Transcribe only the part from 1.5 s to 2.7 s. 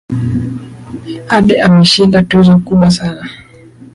ameshinda tuzo